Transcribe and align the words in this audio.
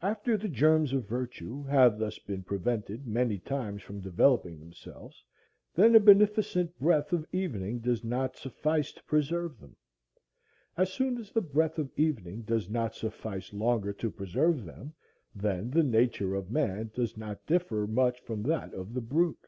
"After 0.00 0.36
the 0.36 0.48
germs 0.48 0.92
of 0.92 1.06
virtue 1.06 1.62
have 1.66 1.96
thus 2.00 2.18
been 2.18 2.42
prevented 2.42 3.06
many 3.06 3.38
times 3.38 3.80
from 3.80 4.00
developing 4.00 4.58
themselves, 4.58 5.22
then 5.76 5.92
the 5.92 6.00
beneficent 6.00 6.76
breath 6.80 7.12
of 7.12 7.24
evening 7.30 7.78
does 7.78 8.02
not 8.02 8.36
suffice 8.36 8.90
to 8.90 9.00
preserve 9.04 9.60
them. 9.60 9.76
As 10.76 10.92
soon 10.92 11.16
as 11.16 11.30
the 11.30 11.42
breath 11.42 11.78
of 11.78 11.92
evening 11.96 12.42
does 12.42 12.68
not 12.68 12.96
suffice 12.96 13.52
longer 13.52 13.92
to 13.92 14.10
preserve 14.10 14.64
them, 14.64 14.94
then 15.32 15.70
the 15.70 15.84
nature 15.84 16.34
of 16.34 16.50
man 16.50 16.90
does 16.92 17.16
not 17.16 17.46
differ 17.46 17.86
much 17.86 18.18
from 18.18 18.42
that 18.42 18.74
of 18.74 18.94
the 18.94 19.00
brute. 19.00 19.46